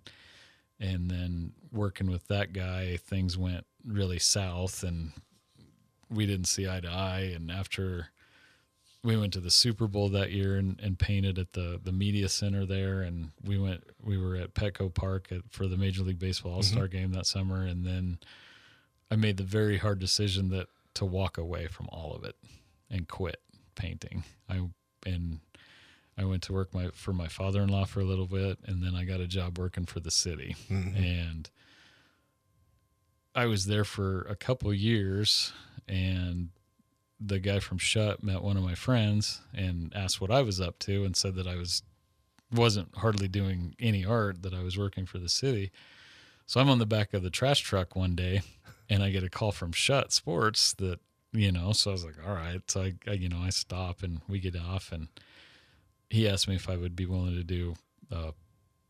and 0.81 1.11
then 1.11 1.53
working 1.73 2.11
with 2.11 2.27
that 2.29 2.53
guy, 2.53 2.97
things 2.97 3.37
went 3.37 3.67
really 3.87 4.19
south, 4.19 4.83
and 4.83 5.13
we 6.11 6.27
didn't 6.27 6.47
see 6.47 6.69
eye 6.69 6.81
to 6.81 6.89
eye. 6.89 7.33
And 7.35 7.51
after 7.51 8.09
we 9.05 9.17
went 9.17 9.33
to 9.35 9.41
the 9.41 9.51
Super 9.51 9.87
Bowl 9.87 10.09
that 10.11 10.33
year 10.33 10.57
and, 10.57 10.79
and 10.81 10.99
painted 10.99 11.39
at 11.39 11.53
the 11.53 11.81
the 11.83 11.93
media 11.93 12.29
center 12.29 12.67
there, 12.67 13.03
and 13.03 13.31
we 13.45 13.59
went 13.59 13.85
we 14.03 14.19
were 14.19 14.37
at 14.37 14.55
Petco 14.55 14.93
Park 14.93 15.29
at, 15.31 15.43
for 15.51 15.67
the 15.67 15.77
Major 15.77 16.03
League 16.03 16.19
Baseball 16.19 16.55
All 16.55 16.63
Star 16.63 16.85
mm-hmm. 16.85 16.97
game 16.97 17.13
that 17.13 17.27
summer, 17.27 17.63
and 17.63 17.85
then 17.85 18.19
I 19.11 19.17
made 19.17 19.37
the 19.37 19.45
very 19.45 19.79
hard 19.79 19.99
decision 19.99 20.51
that 20.51 20.69
to 20.95 21.05
walk 21.05 21.39
away 21.39 21.69
from 21.69 21.89
all 21.91 22.13
of 22.15 22.25
it 22.25 22.37
and 22.91 23.09
quit 23.09 23.41
painting. 23.75 24.25
I 24.49 24.69
and 25.07 25.41
I 26.19 26.25
went 26.25 26.43
to 26.45 26.53
work 26.53 26.75
my 26.75 26.89
for 26.93 27.13
my 27.13 27.29
father 27.29 27.63
in 27.63 27.69
law 27.69 27.85
for 27.85 28.01
a 28.01 28.05
little 28.05 28.27
bit, 28.27 28.59
and 28.67 28.83
then 28.83 28.95
I 28.97 29.05
got 29.05 29.21
a 29.21 29.27
job 29.27 29.57
working 29.59 29.87
for 29.87 30.01
the 30.01 30.11
city, 30.11 30.57
mm-hmm. 30.69 30.97
and 30.97 31.51
I 33.35 33.47
was 33.47 33.67
there 33.67 33.85
for 33.85 34.23
a 34.23 34.35
couple 34.35 34.75
years. 34.75 35.53
And 35.87 36.51
the 37.21 37.39
guy 37.39 37.61
from 37.61 37.79
Schutt 37.79 38.23
met 38.23 38.43
one 38.43 38.57
of 38.57 38.63
my 38.63 38.75
friends 38.75 39.41
and 39.55 39.93
asked 39.95 40.21
what 40.21 40.31
I 40.31 40.43
was 40.43 40.61
up 40.61 40.79
to, 40.81 41.05
and 41.05 41.17
said 41.17 41.37
that 41.37 41.47
I 41.47 41.55
was 41.55 41.83
wasn't 42.53 42.97
hardly 42.97 43.29
doing 43.29 43.77
any 43.79 44.05
art, 44.05 44.43
that 44.43 44.55
I 44.55 44.63
was 44.63 44.77
working 44.77 45.07
for 45.07 45.19
the 45.19 45.29
city. 45.29 45.71
So 46.47 46.61
I'm 46.61 46.71
on 46.71 46.79
the 46.79 46.87
back 46.87 47.15
of 47.15 47.23
the 47.23 47.31
trash 47.31 47.61
truck 47.61 47.95
one 47.95 48.17
day, 48.17 48.43
and 48.91 49.05
I 49.05 49.11
get 49.11 49.23
a 49.23 49.31
call 49.31 49.53
from 49.53 49.73
Schutt 49.73 50.11
Sports 50.11 50.73
that 50.75 50.99
you 51.33 51.53
know. 51.53 51.71
So 51.73 51.91
I 51.91 51.93
was 51.93 52.05
like, 52.05 52.17
all 52.27 52.35
right. 52.35 52.61
So 52.69 52.83
I, 52.83 52.95
I 53.07 53.13
you 53.13 53.29
know 53.29 53.41
I 53.41 53.51
stop 53.51 54.03
and 54.03 54.21
we 54.29 54.41
get 54.41 54.57
off 54.57 54.91
and 54.91 55.07
he 56.11 56.29
asked 56.29 56.49
me 56.49 56.55
if 56.55 56.69
I 56.69 56.77
would 56.77 56.97
be 56.97 57.07
willing 57.07 57.35
to 57.35 57.45
do 57.45 57.75
uh, 58.11 58.33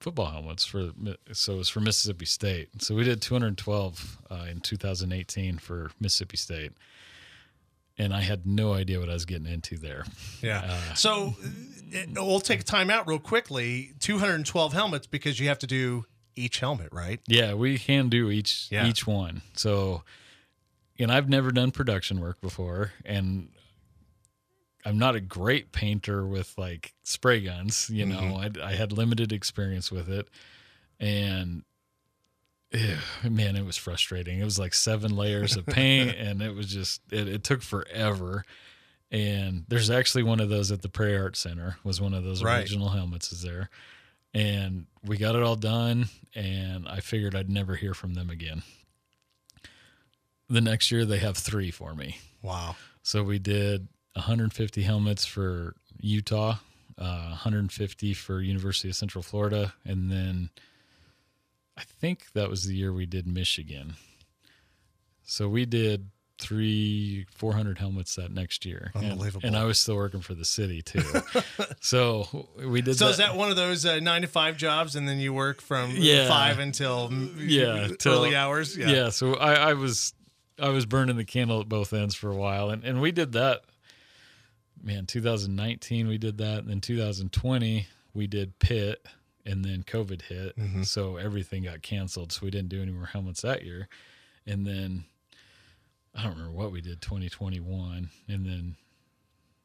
football 0.01 0.31
helmets 0.31 0.65
for 0.65 0.91
so 1.33 1.55
it 1.55 1.59
was 1.59 1.69
for 1.69 1.81
Mississippi 1.81 2.27
State. 2.27 2.83
So 2.83 2.95
we 2.95 3.05
did 3.05 3.21
212 3.21 4.19
uh, 4.31 4.47
in 4.51 4.61
2018 4.61 5.59
for 5.59 5.91
Mississippi 6.01 6.37
State, 6.37 6.73
and 7.97 8.15
I 8.15 8.21
had 8.21 8.47
no 8.47 8.75
idea 8.75 9.01
what 9.01 9.11
I 9.11 9.15
was 9.15 9.25
getting 9.25 9.47
into 9.47 9.77
there. 9.77 10.05
Yeah. 10.41 10.63
Uh, 10.65 10.95
so 10.95 11.35
it, 11.91 12.11
we'll 12.15 12.41
take 12.41 12.61
a 12.61 12.65
time 12.65 12.91
out 12.91 13.09
real 13.09 13.19
quickly. 13.19 13.93
212 14.01 14.73
helmets 14.73 15.07
because 15.07 15.41
you 15.41 15.49
have 15.49 15.59
to 15.59 15.67
do 15.67 16.05
each 16.37 16.61
helmet, 16.61 16.89
right? 16.93 17.21
Yeah, 17.27 17.55
we 17.55 17.79
can 17.79 18.09
do 18.09 18.31
each 18.31 18.69
yeah. 18.71 18.87
each 18.87 19.07
one. 19.07 19.43
So. 19.55 20.03
And 21.01 21.13
I've 21.13 21.29
never 21.29 21.53
done 21.53 21.71
production 21.71 22.21
work 22.21 22.41
before, 22.41 22.91
and 23.05 23.51
I'm 24.85 24.99
not 24.99 25.17
a 25.17 25.21
great 25.21 25.73
painter 25.73 26.27
with 26.27 26.55
like 26.57 26.95
spray 27.03 27.41
guns. 27.41 27.91
You 27.91 28.07
know, 28.07 28.21
mm-hmm. 28.21 28.61
I, 28.61 28.69
I, 28.69 28.73
had 28.75 28.93
limited 28.93 29.33
experience 29.33 29.91
with 29.91 30.09
it, 30.09 30.29
and 31.01 31.63
ew, 32.73 32.97
man, 33.25 33.57
it 33.57 33.65
was 33.65 33.77
frustrating. 33.77 34.39
It 34.39 34.45
was 34.45 34.59
like 34.59 34.75
seven 34.75 35.17
layers 35.17 35.57
of 35.57 35.67
paint, 35.67 36.15
and 36.19 36.41
it 36.43 36.55
was 36.55 36.67
just 36.67 37.01
it, 37.11 37.29
it 37.29 37.45
took 37.45 37.63
forever. 37.63 38.45
And 39.11 39.65
there's 39.69 39.91
actually 39.91 40.23
one 40.23 40.39
of 40.39 40.51
those 40.51 40.71
at 40.71 40.83
the 40.83 40.89
Prairie 40.89 41.17
Art 41.17 41.37
Center. 41.37 41.79
Was 41.83 42.01
one 42.01 42.15
of 42.15 42.25
those 42.25 42.43
Right. 42.43 42.61
original 42.61 42.91
helmets 42.91 43.33
is 43.33 43.43
there, 43.43 43.71
and 44.35 44.87
we 45.05 45.17
got 45.17 45.35
it 45.35 45.43
all 45.43 45.57
done. 45.57 46.09
And 46.35 46.87
I 46.89 47.01
figured 47.01 47.35
I'd 47.35 47.51
never 47.51 47.75
hear 47.77 47.95
from 47.95 48.15
them 48.15 48.31
again. 48.31 48.63
The 50.49 50.61
next 50.61 50.91
year 50.91 51.05
they 51.05 51.19
have 51.19 51.37
three 51.37 51.71
for 51.71 51.95
me. 51.95 52.19
Wow. 52.43 52.77
So 53.03 53.23
we 53.23 53.39
did 53.39 53.89
150 54.15 54.83
helmets 54.83 55.25
for 55.25 55.75
Utah, 56.01 56.57
uh, 56.99 57.27
150 57.29 58.15
for 58.15 58.41
University 58.41 58.89
of 58.89 58.97
Central 58.97 59.23
Florida, 59.23 59.75
and 59.85 60.11
then 60.11 60.51
I 61.77 61.83
think 61.85 62.33
that 62.33 62.51
was 62.51 62.65
the 62.65 62.75
year 62.75 62.93
we 62.93 63.07
did 63.07 63.27
Michigan. 63.27 63.95
So 65.25 65.49
we 65.49 65.65
did 65.67 66.09
three, 66.41 67.27
400 67.35 67.79
helmets 67.79 68.15
that 68.17 68.31
next 68.33 68.65
year. 68.65 68.91
And- 68.95 69.13
Unbelievable. 69.13 69.47
And, 69.47 69.57
I 69.57 69.65
was 69.65 69.79
still 69.79 69.97
working 69.97 70.21
for 70.21 70.35
the 70.35 70.45
city 70.45 70.83
too. 70.83 71.03
so 71.81 72.49
we 72.65 72.81
did 72.81 72.97
So 72.97 73.07
that. 73.07 73.11
is 73.13 73.17
that 73.19 73.37
one 73.37 73.51
of 73.51 73.57
those 73.57 73.85
uh, 73.85 73.99
nine 74.01 74.23
to 74.23 74.29
five 74.29 74.57
jobs, 74.57 74.97
and 74.97 75.09
then 75.09 75.19
you 75.19 75.33
work 75.33 75.61
from 75.61 75.93
Yeah. 75.97 76.29
five 76.29 76.59
until 76.59 77.13
Yeah, 77.39 77.89
till- 77.99 78.15
early 78.15 78.35
hours? 78.37 78.77
yeah. 78.77 79.11
so 79.11 79.35
I, 79.35 79.55
I 79.71 79.75
was 79.75 80.15
I 80.61 80.71
was 80.71 80.87
burning 80.87 81.17
the 81.17 81.25
candle 81.25 81.61
at 81.61 81.69
both 81.69 81.93
ends 81.93 82.15
for 82.17 82.31
a 82.31 82.37
while, 82.37 82.71
and 82.71 82.83
and 82.85 83.01
we 83.01 83.13
did 83.13 83.33
that. 83.33 83.63
Man, 84.83 85.07
2019 85.07 86.07
we 86.09 86.19
did 86.19 86.39
that, 86.39 86.59
and 86.61 86.69
then 86.69 86.81
2020 86.81 87.87
we 88.15 88.27
did 88.27 88.59
pit, 88.59 89.07
and 89.45 89.65
then 89.65 89.83
COVID 89.83 90.23
hit, 90.23 90.57
Mhm. 90.57 90.87
so 90.87 91.17
everything 91.17 91.65
got 91.65 91.83
canceled. 91.83 92.33
So 92.33 92.41
we 92.45 92.51
didn't 92.51 92.69
do 92.69 92.81
any 92.83 92.93
more 92.93 93.07
helmets 93.07 93.43
that 93.43 93.65
year, 93.65 93.89
and 94.47 94.67
then 94.67 95.05
I 96.15 96.23
don't 96.23 96.33
remember 96.33 96.53
what 96.53 96.73
we 96.73 96.81
did 96.81 97.01
2021, 97.01 98.11
and 98.29 98.47
then. 98.47 98.77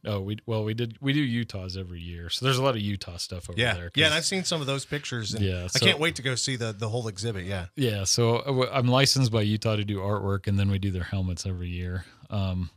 Oh, 0.06 0.20
we 0.20 0.38
well 0.46 0.66
we 0.66 0.74
did 0.74 0.98
we 1.00 1.14
do 1.14 1.22
Utahs 1.22 1.78
every 1.78 2.02
year, 2.02 2.30
so 2.30 2.44
there's 2.44 2.58
a 2.58 2.62
lot 2.62 2.76
of 2.76 2.82
Utah 2.82 3.16
stuff 3.16 3.50
over 3.50 3.58
Yeah, 3.58 3.74
there. 3.76 3.92
yeah, 3.96 4.08
and 4.08 4.14
I've 4.14 4.26
seen 4.26 4.44
some 4.44 4.60
of 4.60 4.68
those 4.68 4.84
pictures. 4.84 5.34
And 5.34 5.46
Yeah, 5.46 5.70
I 5.74 5.80
can't 5.80 5.98
wait 5.98 6.16
to 6.18 6.22
go 6.22 6.36
see 6.36 6.58
the 6.58 6.74
the 6.74 6.90
whole 6.90 7.08
exhibit. 7.08 7.46
Yeah, 7.46 7.68
Yeah, 7.78 8.04
so 8.04 8.40
uh, 8.40 8.70
I'm 8.74 8.90
licensed 8.90 9.32
by 9.32 9.44
Utah 9.44 9.78
to 9.78 9.86
do 9.86 10.00
artwork, 10.00 10.46
and 10.48 10.60
then 10.60 10.70
we 10.70 10.78
do 10.78 10.92
their 10.92 11.06
helmets 11.06 11.46
every 11.46 11.70
year. 11.70 12.04
Um, 12.30 12.70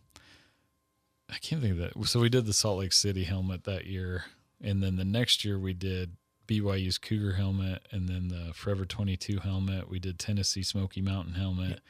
I 1.30 1.38
can't 1.38 1.60
think 1.60 1.72
of 1.72 1.78
that. 1.78 2.06
So 2.06 2.20
we 2.20 2.28
did 2.28 2.46
the 2.46 2.52
Salt 2.52 2.78
Lake 2.78 2.92
City 2.92 3.24
helmet 3.24 3.64
that 3.64 3.86
year, 3.86 4.24
and 4.62 4.82
then 4.82 4.96
the 4.96 5.04
next 5.04 5.44
year 5.44 5.58
we 5.58 5.72
did 5.72 6.16
BYU's 6.46 6.98
Cougar 6.98 7.32
helmet, 7.32 7.86
and 7.90 8.08
then 8.08 8.28
the 8.28 8.52
Forever 8.54 8.84
22 8.84 9.38
helmet. 9.40 9.90
We 9.90 9.98
did 9.98 10.18
Tennessee 10.18 10.62
Smoky 10.62 11.02
Mountain 11.02 11.34
helmet, 11.34 11.80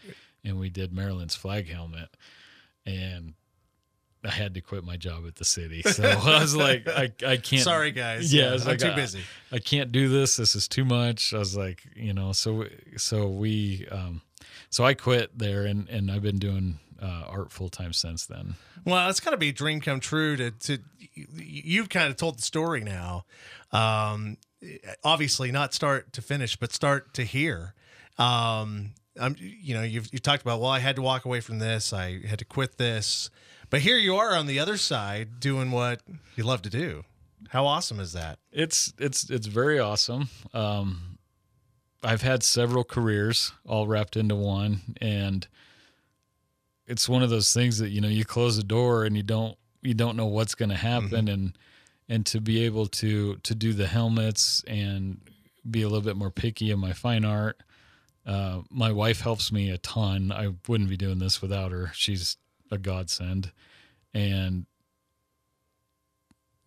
and 0.45 0.59
we 0.59 0.71
did 0.71 0.93
Maryland's 0.93 1.35
flag 1.35 1.69
helmet, 1.69 2.09
and 2.87 3.35
I 4.25 4.31
had 4.31 4.55
to 4.55 4.61
quit 4.61 4.85
my 4.85 4.97
job 4.97 5.25
at 5.27 5.37
the 5.37 5.45
city. 5.45 5.83
So 5.83 6.03
I 6.05 6.41
was 6.41 6.57
like, 6.57 6.89
I, 6.89 7.13
I 7.27 7.37
can't. 7.37 7.63
sorry 7.63 7.93
guys. 7.93 8.33
Yeah, 8.33 8.55
Yeah, 8.55 8.55
I'm 8.55 8.67
like, 8.67 8.79
too 8.79 8.95
busy. 8.95 9.21
I 9.53 9.59
can't 9.59 9.93
do 9.93 10.09
this. 10.09 10.37
This 10.37 10.55
is 10.55 10.67
too 10.67 10.85
much. 10.85 11.35
I 11.35 11.39
was 11.39 11.57
like, 11.57 11.83
you 11.95 12.15
know, 12.15 12.33
so 12.33 12.65
so 12.97 13.29
we, 13.29 13.87
um, 13.91 14.23
so 14.71 14.85
I 14.85 14.95
quit 14.95 15.39
there, 15.39 15.67
and 15.67 15.89
and 15.89 16.11
I've 16.11 16.23
been 16.23 16.39
doing 16.39 16.79
uh, 17.01 17.25
art 17.29 17.53
full 17.53 17.69
time 17.69 17.93
since 17.93 18.27
then. 18.27 18.55
Well, 18.85 19.09
it's 19.09 19.21
got 19.21 19.33
to 19.33 19.37
be 19.37 19.51
a 19.51 19.53
dream 19.53 19.81
come 19.81 20.01
true 20.01 20.37
to 20.37 20.51
to 20.51 20.79
you've 21.15 21.89
kind 21.89 22.11
of 22.11 22.17
told 22.17 22.39
the 22.39 22.43
story 22.43 22.83
now. 22.83 23.25
Um, 23.73 24.39
obviously, 25.05 25.51
not 25.53 25.75
start 25.75 26.13
to 26.15 26.23
finish, 26.23 26.57
but 26.57 26.73
start 26.73 27.15
to 27.15 27.25
hear. 27.25 27.75
Um, 28.19 28.93
I'm, 29.21 29.37
you 29.39 29.75
know, 29.75 29.83
you've 29.83 30.13
you 30.13 30.19
talked 30.19 30.43
about. 30.43 30.61
Well, 30.61 30.71
I 30.71 30.79
had 30.79 30.97
to 30.97 31.03
walk 31.03 31.25
away 31.25 31.41
from 31.41 31.59
this. 31.59 31.93
I 31.93 32.21
had 32.27 32.39
to 32.39 32.45
quit 32.45 32.79
this, 32.79 33.31
but 33.71 33.81
here 33.81 33.97
you 33.99 34.17
are 34.17 34.35
on 34.35 34.47
the 34.47 34.59
other 34.59 34.77
side 34.77 35.41
doing 35.41 35.71
what 35.71 36.01
you 36.37 36.45
love 36.45 36.63
to 36.63 36.71
do. 36.71 37.05
How 37.51 37.67
awesome 37.67 38.01
is 38.01 38.13
that? 38.13 38.39
It's 38.53 38.93
it's 38.99 39.31
it's 39.31 39.47
very 39.47 39.79
awesome. 39.79 40.29
Um, 40.53 41.19
I've 42.03 42.23
had 42.23 42.43
several 42.43 42.85
careers 42.85 43.53
all 43.67 43.87
wrapped 43.87 44.17
into 44.17 44.35
one, 44.35 44.97
and 45.01 45.47
it's 46.87 47.09
one 47.09 47.23
of 47.23 47.31
those 47.31 47.53
things 47.53 47.79
that 47.79 47.91
you 47.91 48.01
know 48.01 48.09
you 48.09 48.25
close 48.25 48.57
the 48.57 48.63
door 48.63 49.05
and 49.05 49.17
you 49.17 49.23
don't 49.23 49.57
you 49.83 49.95
don't 49.95 50.17
know 50.17 50.27
what's 50.27 50.55
going 50.55 50.69
to 50.69 50.77
happen, 50.77 51.29
and 51.29 51.59
and 52.09 52.27
to 52.27 52.41
be 52.41 52.65
able 52.65 52.87
to 52.87 53.37
to 53.37 53.55
do 53.55 53.73
the 53.73 53.87
helmets 53.87 54.63
and 54.67 55.21
be 55.69 55.83
a 55.83 55.89
little 55.89 56.05
bit 56.05 56.17
more 56.17 56.31
picky 56.31 56.71
in 56.71 56.79
my 56.79 56.93
fine 56.93 57.25
art. 57.25 57.61
Uh, 58.25 58.63
my 58.71 58.91
wife 58.91 59.21
helps 59.21 59.53
me 59.53 59.71
a 59.71 59.79
ton. 59.79 60.33
I 60.33 60.53
wouldn't 60.67 60.91
be 60.91 60.97
doing 60.97 61.19
this 61.19 61.41
without 61.41 61.71
her. 61.71 61.93
She's 61.95 62.37
a 62.71 62.79
godsend, 62.79 63.53
and 64.13 64.67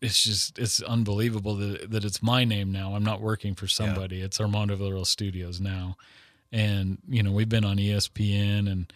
it's 0.02 0.24
just 0.24 0.58
it's 0.58 0.82
unbelievable 0.82 1.56
that 1.56 1.92
that 1.92 2.06
it's 2.06 2.24
my 2.24 2.46
name 2.46 2.72
now. 2.72 2.96
I'm 2.96 3.04
not 3.04 3.22
working 3.22 3.56
for 3.56 3.68
somebody. 3.68 4.22
It's 4.22 4.40
Armando 4.40 4.76
Villarreal 4.76 5.08
Studios 5.08 5.60
now, 5.60 5.98
and 6.52 7.00
you 7.08 7.24
know 7.24 7.32
we've 7.32 7.50
been 7.50 7.66
on 7.66 7.78
ESPN 7.78 8.72
and 8.72 8.92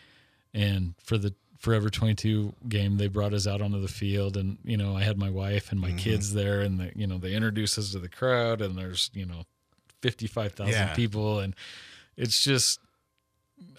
and 0.54 0.94
for 1.04 1.18
the 1.18 1.34
Forever 1.60 1.90
22 1.90 2.54
game 2.68 2.98
they 2.98 3.08
brought 3.08 3.34
us 3.34 3.48
out 3.48 3.62
onto 3.62 3.80
the 3.80 3.88
field 3.88 4.36
and 4.36 4.58
you 4.66 4.76
know 4.76 4.98
I 4.98 5.04
had 5.04 5.18
my 5.18 5.30
wife 5.30 5.72
and 5.72 5.80
my 5.80 5.92
Mhm. 5.92 5.98
kids 5.98 6.34
there 6.34 6.60
and 6.60 6.78
the, 6.78 6.92
you 6.94 7.08
know 7.08 7.18
they 7.18 7.34
introduced 7.34 7.78
us 7.80 7.92
to 7.94 8.00
the 8.00 8.10
crowd 8.10 8.62
and 8.62 8.78
there's 8.78 9.10
you 9.14 9.26
know 9.26 9.46
55,000 10.02 10.74
Yeah. 10.74 10.94
people 10.94 11.40
and 11.40 11.56
it's 12.18 12.44
just 12.44 12.80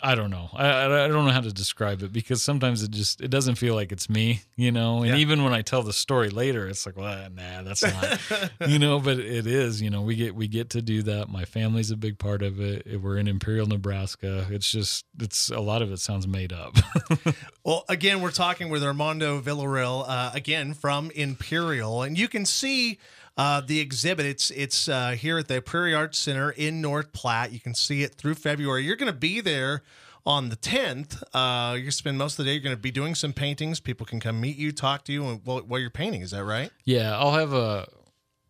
I 0.02 0.14
don't 0.14 0.30
know. 0.30 0.50
I, 0.54 0.84
I 0.84 1.08
don't 1.08 1.24
know 1.24 1.30
how 1.32 1.40
to 1.40 1.52
describe 1.52 2.02
it 2.02 2.12
because 2.12 2.42
sometimes 2.42 2.82
it 2.82 2.90
just 2.90 3.22
it 3.22 3.28
doesn't 3.28 3.54
feel 3.54 3.74
like 3.74 3.90
it's 3.90 4.10
me, 4.10 4.42
you 4.54 4.70
know. 4.70 4.98
And 4.98 5.08
Yeah. 5.08 5.16
even 5.16 5.42
when 5.44 5.54
I 5.54 5.62
tell 5.62 5.82
the 5.82 5.94
story 5.94 6.28
later, 6.28 6.68
it's 6.68 6.84
like, 6.84 6.96
well, 6.98 7.30
nah, 7.30 7.62
that's 7.62 7.82
not, 7.82 8.20
you 8.68 8.78
know. 8.78 9.00
But 9.00 9.18
it 9.18 9.46
is, 9.46 9.80
you 9.80 9.88
know. 9.88 10.02
We 10.02 10.14
get 10.14 10.34
we 10.34 10.46
get 10.46 10.68
to 10.70 10.82
do 10.82 11.02
that. 11.04 11.30
My 11.30 11.46
family's 11.46 11.90
a 11.90 11.96
big 11.96 12.18
part 12.18 12.42
of 12.42 12.60
it. 12.60 13.00
We're 13.00 13.16
in 13.16 13.26
Imperial, 13.28 13.66
Nebraska. 13.66 14.46
It's 14.50 14.70
just 14.70 15.06
it's 15.20 15.48
a 15.48 15.60
lot 15.60 15.80
of 15.80 15.90
it 15.90 16.00
sounds 16.00 16.26
made 16.28 16.52
up. 16.52 16.76
Well, 17.64 17.86
again, 17.88 18.20
we're 18.20 18.30
talking 18.30 18.68
with 18.68 18.84
Armando 18.84 19.40
Villarreal, 19.40 20.04
uh, 20.06 20.30
again 20.34 20.74
from 20.74 21.10
Imperial, 21.12 22.02
and 22.02 22.18
you 22.18 22.28
can 22.28 22.44
see 22.44 22.98
uh, 23.36 23.60
the 23.60 23.80
exhibit. 23.80 24.26
It's 24.26 24.50
it's 24.50 24.88
uh, 24.88 25.12
here 25.12 25.38
at 25.38 25.48
the 25.48 25.60
Prairie 25.60 25.94
Arts 25.94 26.18
Center 26.18 26.50
in 26.50 26.80
North 26.80 27.12
Platte. 27.12 27.52
You 27.52 27.60
can 27.60 27.74
see 27.74 28.02
it 28.02 28.14
through 28.14 28.34
February. 28.34 28.84
You're 28.84 28.96
going 28.96 29.12
to 29.12 29.18
be 29.18 29.40
there 29.40 29.82
on 30.26 30.48
the 30.48 30.56
10th. 30.56 31.22
Uh, 31.32 31.76
to 31.76 31.90
spend 31.90 32.18
most 32.18 32.38
of 32.38 32.44
the 32.44 32.50
day. 32.50 32.54
You're 32.54 32.62
going 32.62 32.76
to 32.76 32.80
be 32.80 32.90
doing 32.90 33.14
some 33.14 33.32
paintings. 33.32 33.80
People 33.80 34.06
can 34.06 34.20
come 34.20 34.40
meet 34.40 34.56
you, 34.56 34.72
talk 34.72 35.04
to 35.04 35.12
you, 35.12 35.22
while, 35.44 35.60
while 35.60 35.80
you're 35.80 35.90
painting. 35.90 36.22
Is 36.22 36.30
that 36.30 36.44
right? 36.44 36.70
Yeah, 36.84 37.16
I'll 37.16 37.32
have 37.32 37.52
a. 37.52 37.86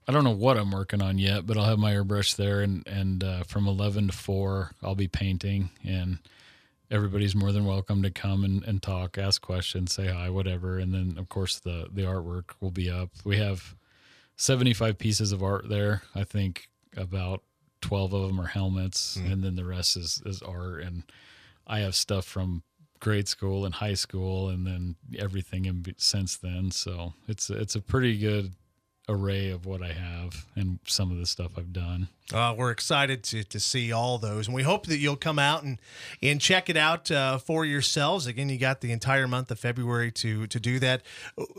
I 0.07 0.13
don't 0.13 0.25
know 0.25 0.31
what 0.33 0.59
I'm 0.59 0.71
working 0.71 1.01
on 1.01 1.17
yet, 1.19 1.47
but 1.47 1.57
I'll 1.57 1.65
have 1.65 1.79
my 1.79 1.95
airbrush 1.95 2.37
there, 2.37 2.61
and 2.61 2.87
and 2.87 3.25
uh, 3.25 3.43
from 3.45 3.67
eleven 3.67 4.09
to 4.09 4.13
four, 4.13 4.73
I'll 4.83 4.95
be 4.95 5.09
painting, 5.09 5.71
and 5.83 6.19
everybody's 6.91 7.35
more 7.35 7.53
than 7.53 7.65
welcome 7.65 8.03
to 8.03 8.11
come 8.11 8.45
and, 8.45 8.63
and 8.65 8.83
talk, 8.83 9.17
ask 9.17 9.41
questions, 9.41 9.95
say 9.95 10.09
hi, 10.09 10.29
whatever, 10.29 10.79
and 10.79 10.93
then 10.93 11.17
of 11.19 11.31
course 11.31 11.59
the 11.59 11.89
the 11.91 12.03
artwork 12.03 12.51
will 12.61 12.71
be 12.71 12.91
up. 12.91 13.09
We 13.25 13.39
have 13.39 13.75
seventy 14.37 14.73
five 14.75 14.99
pieces 14.99 15.33
of 15.33 15.43
art 15.43 15.69
there. 15.69 16.03
I 16.15 16.25
think 16.25 16.69
about 16.97 17.43
twelve 17.81 18.13
of 18.13 18.27
them 18.29 18.41
are 18.41 18.47
helmets, 18.47 19.17
Mm. 19.19 19.33
and 19.33 19.43
then 19.45 19.57
the 19.57 19.65
rest 19.65 19.97
is 19.97 20.23
is 20.27 20.43
art, 20.43 20.83
and 20.83 21.03
I 21.67 21.81
have 21.81 21.95
stuff 21.95 22.25
from 22.25 22.63
grade 23.01 23.29
school 23.29 23.67
and 23.67 23.75
high 23.75 23.93
school 23.95 24.49
and 24.49 24.67
then 24.67 24.97
everything 25.19 25.67
in 25.67 25.85
since 25.99 26.39
then 26.39 26.71
so 26.71 27.13
it's 27.29 27.51
it's 27.51 27.75
a 27.75 27.81
pretty 27.83 28.17
good 28.17 28.55
array 29.09 29.51
of 29.51 29.67
what 29.67 29.83
I 29.83 29.93
have 29.93 30.47
and 30.55 30.79
some 30.87 31.11
of 31.11 31.19
the 31.19 31.27
stuff 31.27 31.53
I've 31.59 31.73
done. 31.73 32.09
Uh, 32.33 32.55
we're 32.57 32.71
excited 32.71 33.23
to, 33.25 33.45
to 33.45 33.61
see 33.61 33.93
all 33.93 34.17
those, 34.17 34.47
and 34.47 34.55
we 34.55 34.63
hope 34.63 34.87
that 34.87 34.97
you'll 34.97 35.17
come 35.17 35.39
out 35.39 35.63
and 35.63 35.79
and 36.23 36.41
check 36.41 36.71
it 36.71 36.77
out 36.77 37.11
uh, 37.11 37.37
for 37.39 37.67
yourselves. 37.67 38.27
Again, 38.27 38.49
you 38.49 38.59
got 38.59 38.81
the 38.81 38.93
entire 38.93 39.29
month 39.29 39.51
of 39.51 39.59
February 39.59 40.11
to 40.13 40.47
to 40.47 40.59
do 40.59 40.79
that. 40.79 41.03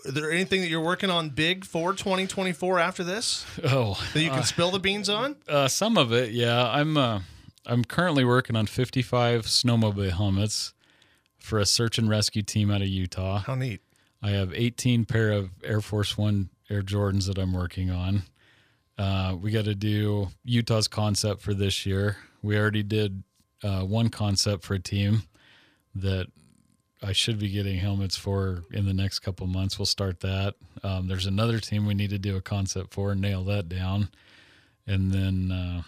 Is 0.05 0.13
there 0.13 0.31
anything 0.31 0.61
that 0.61 0.67
you're 0.67 0.81
working 0.81 1.11
on 1.11 1.29
big 1.29 1.65
for 1.65 1.93
2024 1.93 2.79
after 2.79 3.03
this 3.03 3.45
Oh, 3.63 3.93
that 4.13 4.21
you 4.21 4.29
can 4.29 4.39
uh, 4.39 4.43
spill 4.43 4.71
the 4.71 4.79
beans 4.79 5.07
on? 5.07 5.35
uh, 5.47 5.67
some 5.67 5.97
of 5.97 6.11
it, 6.11 6.31
yeah. 6.31 6.67
I'm 6.67 6.97
uh, 6.97 7.21
I'm 7.65 7.83
currently 7.83 8.25
working 8.25 8.55
on 8.55 8.65
55 8.65 9.43
snowmobile 9.43 10.11
helmets 10.11 10.73
for 11.37 11.59
a 11.59 11.65
search 11.65 11.99
and 11.99 12.09
rescue 12.09 12.41
team 12.41 12.71
out 12.71 12.81
of 12.81 12.87
Utah. 12.87 13.39
How 13.39 13.53
neat! 13.53 13.81
I 14.23 14.31
have 14.31 14.51
18 14.51 15.05
pair 15.05 15.31
of 15.31 15.51
Air 15.63 15.81
Force 15.81 16.17
One 16.17 16.49
Air 16.69 16.81
Jordans 16.81 17.27
that 17.27 17.37
I'm 17.37 17.53
working 17.53 17.91
on. 17.91 18.23
Uh, 18.97 19.35
we 19.39 19.51
got 19.51 19.65
to 19.65 19.75
do 19.75 20.29
Utah's 20.43 20.87
concept 20.87 21.41
for 21.41 21.53
this 21.53 21.85
year. 21.85 22.17
We 22.41 22.57
already 22.57 22.83
did 22.83 23.23
uh, 23.63 23.81
one 23.81 24.09
concept 24.09 24.63
for 24.63 24.75
a 24.75 24.79
team 24.79 25.23
that 25.93 26.27
I 27.01 27.11
should 27.11 27.39
be 27.39 27.49
getting 27.49 27.77
helmets 27.77 28.15
for 28.15 28.63
in 28.71 28.85
the 28.85 28.93
next 28.93 29.19
couple 29.19 29.47
months. 29.47 29.77
We'll 29.77 29.85
start 29.85 30.21
that. 30.21 30.55
Um, 30.81 31.07
there's 31.07 31.25
another 31.25 31.59
team 31.59 31.85
we 31.85 31.93
need 31.93 32.09
to 32.11 32.19
do 32.19 32.35
a 32.35 32.41
concept 32.41 32.93
for 32.93 33.11
and 33.11 33.21
nail 33.21 33.43
that 33.45 33.69
down. 33.69 34.09
And 34.87 35.11
then 35.11 35.51
uh, 35.51 35.81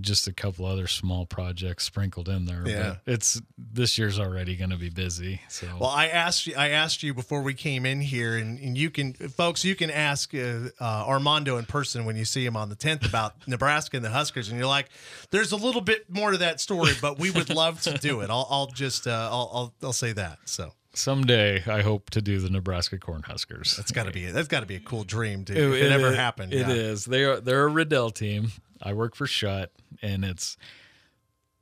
just 0.00 0.26
a 0.26 0.32
couple 0.32 0.64
other 0.64 0.86
small 0.86 1.26
projects 1.26 1.84
sprinkled 1.84 2.28
in 2.28 2.46
there. 2.46 2.62
Yeah. 2.66 2.96
It's 3.06 3.40
this 3.58 3.98
year's 3.98 4.18
already 4.18 4.56
going 4.56 4.70
to 4.70 4.76
be 4.76 4.88
busy. 4.90 5.40
So 5.48 5.66
Well, 5.80 5.90
I 5.90 6.08
asked 6.08 6.46
you, 6.46 6.54
I 6.56 6.68
asked 6.68 7.02
you 7.02 7.14
before 7.14 7.42
we 7.42 7.54
came 7.54 7.84
in 7.84 8.00
here, 8.00 8.36
and, 8.36 8.58
and 8.58 8.76
you 8.76 8.90
can, 8.90 9.14
folks, 9.14 9.64
you 9.64 9.74
can 9.74 9.90
ask 9.90 10.34
uh, 10.34 10.70
uh, 10.80 11.04
Armando 11.06 11.56
in 11.58 11.64
person 11.64 12.04
when 12.04 12.16
you 12.16 12.24
see 12.24 12.44
him 12.44 12.56
on 12.56 12.68
the 12.68 12.76
10th 12.76 13.06
about 13.08 13.34
Nebraska 13.46 13.96
and 13.96 14.04
the 14.04 14.10
Huskers, 14.10 14.48
and 14.48 14.58
you're 14.58 14.68
like, 14.68 14.88
"There's 15.30 15.52
a 15.52 15.56
little 15.56 15.80
bit 15.80 16.08
more 16.08 16.30
to 16.30 16.38
that 16.38 16.60
story, 16.60 16.92
but 17.00 17.18
we 17.18 17.30
would 17.30 17.50
love 17.50 17.80
to 17.82 17.98
do 17.98 18.20
it." 18.20 18.30
I'll, 18.30 18.46
I'll 18.50 18.66
just, 18.66 19.06
uh, 19.06 19.28
I'll, 19.30 19.50
I'll, 19.52 19.74
I'll 19.82 19.92
say 19.92 20.12
that. 20.12 20.38
So 20.44 20.72
someday 20.94 21.62
I 21.66 21.82
hope 21.82 22.10
to 22.10 22.20
do 22.20 22.38
the 22.38 22.50
Nebraska 22.50 22.98
Cornhuskers. 22.98 23.76
that's 23.76 23.92
got 23.92 24.04
to 24.04 24.12
be, 24.12 24.26
that's 24.26 24.48
got 24.48 24.60
to 24.60 24.66
be 24.66 24.76
a 24.76 24.80
cool 24.80 25.04
dream 25.04 25.44
to, 25.46 25.52
if 25.52 25.82
it, 25.82 25.92
ever 25.92 26.08
is- 26.08 26.16
happened. 26.16 26.52
It 26.52 26.66
yeah. 26.66 26.74
is. 26.74 27.04
They 27.04 27.24
are. 27.24 27.40
They're 27.40 27.64
a 27.64 27.68
Riddell 27.68 28.10
team. 28.10 28.52
I 28.82 28.92
work 28.94 29.14
for 29.14 29.26
Schutt, 29.26 29.68
and 30.00 30.24
it's. 30.24 30.56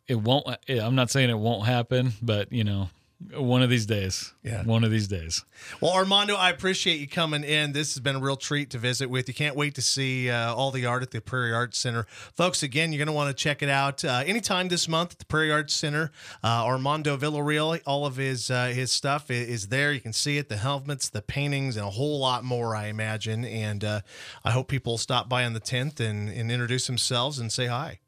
It 0.08 0.16
won't. 0.16 0.46
I'm 0.68 0.96
not 0.96 1.10
saying 1.10 1.30
it 1.30 1.38
won't 1.38 1.66
happen, 1.66 2.12
but 2.20 2.52
you 2.52 2.64
know, 2.64 2.90
one 3.36 3.62
of 3.62 3.68
these 3.68 3.84
days. 3.86 4.32
Yeah. 4.42 4.62
One 4.64 4.82
of 4.82 4.90
these 4.90 5.06
days. 5.06 5.44
Well, 5.80 5.92
Armando, 5.92 6.34
I 6.36 6.48
appreciate 6.50 7.00
you 7.00 7.06
coming 7.06 7.44
in. 7.44 7.72
This 7.72 7.92
has 7.94 8.00
been 8.00 8.16
a 8.16 8.18
real 8.18 8.36
treat 8.36 8.70
to 8.70 8.78
visit 8.78 9.10
with 9.10 9.28
you. 9.28 9.34
Can't 9.34 9.54
wait 9.56 9.74
to 9.74 9.82
see 9.82 10.30
uh, 10.30 10.54
all 10.54 10.70
the 10.70 10.86
art 10.86 11.02
at 11.02 11.10
the 11.10 11.20
Prairie 11.20 11.52
Arts 11.52 11.78
Center. 11.78 12.06
Folks, 12.34 12.62
again, 12.62 12.92
you're 12.92 12.98
going 12.98 13.06
to 13.06 13.12
want 13.12 13.28
to 13.28 13.34
check 13.42 13.62
it 13.62 13.68
out 13.68 14.04
uh, 14.04 14.22
anytime 14.26 14.68
this 14.68 14.88
month 14.88 15.12
at 15.12 15.18
the 15.18 15.26
Prairie 15.26 15.52
Arts 15.52 15.74
Center. 15.74 16.10
Uh, 16.42 16.64
Armando 16.64 17.16
Villarreal, 17.16 17.80
all 17.86 18.06
of 18.06 18.16
his 18.16 18.50
uh, 18.50 18.66
his 18.68 18.90
stuff 18.90 19.26
i- 19.30 19.34
is 19.34 19.68
there. 19.68 19.92
You 19.92 20.00
can 20.00 20.12
see 20.14 20.38
it, 20.38 20.48
the 20.48 20.56
helmets, 20.56 21.08
the 21.10 21.22
paintings, 21.22 21.76
and 21.76 21.84
a 21.86 21.90
whole 21.90 22.18
lot 22.18 22.42
more, 22.42 22.74
I 22.74 22.86
imagine. 22.86 23.44
And 23.44 23.84
uh, 23.84 24.00
I 24.44 24.52
hope 24.52 24.68
people 24.68 24.96
stop 24.98 25.28
by 25.28 25.44
on 25.44 25.52
the 25.52 25.60
10th 25.60 26.00
and, 26.00 26.28
and 26.30 26.50
introduce 26.50 26.86
themselves 26.86 27.38
and 27.38 27.52
say 27.52 27.66
hi. 27.66 27.98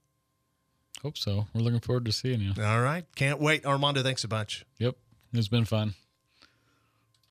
Hope 1.03 1.19
so. 1.19 1.47
We're 1.53 1.63
looking 1.63 1.81
forward 1.81 2.05
to 2.05 2.13
seeing 2.13 2.41
you. 2.41 2.53
All 2.63 2.81
right. 2.81 3.05
Can't 3.17 3.41
wait. 3.41 3.67
Armando, 3.67 4.05
thanks 4.05 4.23
a 4.23 4.29
bunch. 4.29 4.65
Yep. 4.79 4.95
It's 5.35 5.49
been 5.49 5.65
fun. 5.65 5.95